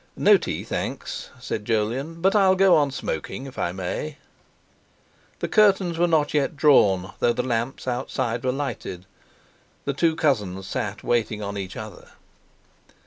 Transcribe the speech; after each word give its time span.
"No 0.17 0.35
tea, 0.35 0.63
thanks," 0.63 1.29
said 1.39 1.63
Jolyon, 1.63 2.21
"but 2.21 2.33
I'll 2.35 2.55
go 2.55 2.75
on 2.75 2.89
smoking 2.89 3.45
if 3.45 3.59
I 3.59 3.71
may." 3.71 4.17
The 5.41 5.47
curtains 5.47 5.99
were 5.99 6.07
not 6.07 6.33
yet 6.33 6.57
drawn, 6.57 7.13
though 7.19 7.33
the 7.33 7.43
lamps 7.43 7.87
outside 7.87 8.43
were 8.43 8.51
lighted; 8.51 9.05
the 9.85 9.93
two 9.93 10.15
cousins 10.15 10.65
sat 10.65 11.03
waiting 11.03 11.43
on 11.43 11.55
each 11.55 11.77
other. 11.77 12.13